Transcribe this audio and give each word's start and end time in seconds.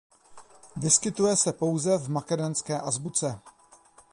Vyskytuje 0.75 1.35
se 1.37 1.53
pouze 1.53 1.97
v 1.97 2.09
makedonské 2.09 2.79
azbuce. 2.79 3.39